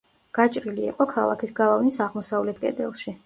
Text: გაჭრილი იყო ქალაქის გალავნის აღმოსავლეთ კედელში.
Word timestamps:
გაჭრილი 0.37 0.87
იყო 0.91 1.07
ქალაქის 1.11 1.53
გალავნის 1.61 2.01
აღმოსავლეთ 2.07 2.63
კედელში. 2.65 3.15